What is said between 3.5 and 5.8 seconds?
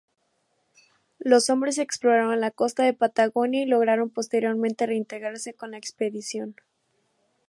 y lograron posteriormente reintegrarse con la